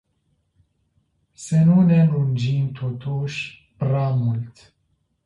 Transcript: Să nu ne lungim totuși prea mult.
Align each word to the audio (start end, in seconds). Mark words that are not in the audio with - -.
Să 1.33 1.55
nu 1.63 1.81
ne 1.81 2.05
lungim 2.07 2.71
totuși 2.71 3.73
prea 3.77 4.09
mult. 4.09 4.73